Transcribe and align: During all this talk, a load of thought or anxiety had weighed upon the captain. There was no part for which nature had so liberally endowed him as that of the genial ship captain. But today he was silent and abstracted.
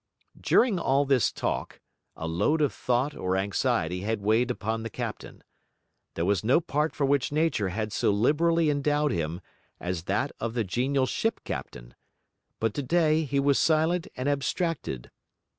During 0.41 0.79
all 0.79 1.05
this 1.05 1.31
talk, 1.31 1.79
a 2.15 2.25
load 2.27 2.59
of 2.59 2.73
thought 2.73 3.15
or 3.15 3.37
anxiety 3.37 4.01
had 4.01 4.19
weighed 4.19 4.49
upon 4.49 4.81
the 4.81 4.89
captain. 4.89 5.43
There 6.15 6.25
was 6.25 6.43
no 6.43 6.59
part 6.59 6.95
for 6.95 7.05
which 7.05 7.31
nature 7.31 7.69
had 7.69 7.93
so 7.93 8.09
liberally 8.09 8.71
endowed 8.71 9.11
him 9.11 9.41
as 9.79 10.05
that 10.05 10.31
of 10.39 10.55
the 10.55 10.63
genial 10.63 11.05
ship 11.05 11.41
captain. 11.43 11.93
But 12.59 12.73
today 12.73 13.25
he 13.25 13.39
was 13.39 13.59
silent 13.59 14.07
and 14.17 14.27
abstracted. 14.27 15.11